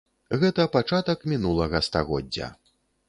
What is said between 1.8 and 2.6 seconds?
стагоддзя.